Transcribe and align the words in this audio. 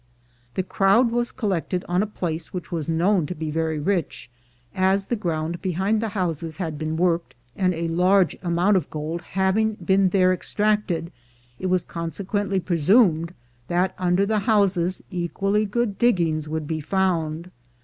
The 0.55 0.63
crowd 0.63 1.11
was 1.11 1.31
collected 1.31 1.85
on 1.87 2.01
a 2.01 2.07
place 2.07 2.51
which 2.51 2.71
was 2.71 2.89
known 2.89 3.27
to 3.27 3.35
be 3.35 3.51
very 3.51 3.77
rich, 3.77 4.31
as 4.73 5.05
the 5.05 5.15
ground 5.15 5.61
behind 5.61 6.01
the 6.01 6.09
houses 6.17 6.57
had 6.57 6.79
been 6.79 6.97
worked, 6.97 7.35
and 7.55 7.71
a 7.75 7.87
large 7.87 8.35
amount 8.41 8.77
of 8.77 8.89
gold 8.89 9.21
having 9.21 9.75
been 9.75 10.09
there 10.09 10.33
extracted, 10.33 11.11
it 11.59 11.67
was 11.67 11.83
consequently 11.83 12.59
presumed 12.59 13.35
that 13.67 13.93
under 13.99 14.25
the 14.25 14.39
houses 14.39 15.03
equally 15.11 15.67
good 15.67 15.99
diggings 15.99 16.47
would 16.49 16.65
be 16.65 16.79
found. 16.79 17.51